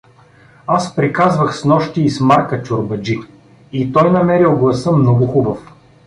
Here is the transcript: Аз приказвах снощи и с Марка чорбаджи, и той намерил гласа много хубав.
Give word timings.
Аз 0.67 0.95
приказвах 0.95 1.57
снощи 1.57 2.01
и 2.01 2.09
с 2.09 2.19
Марка 2.19 2.63
чорбаджи, 2.63 3.19
и 3.71 3.93
той 3.93 4.11
намерил 4.11 4.57
гласа 4.57 4.91
много 4.91 5.27
хубав. 5.27 5.73